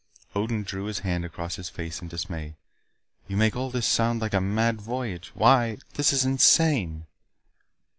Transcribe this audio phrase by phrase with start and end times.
[0.33, 2.55] Odin drew his hand across his face in dismay.
[3.27, 5.29] "You make all this sound like a mad voyage.
[5.35, 7.05] Why, this is insane!"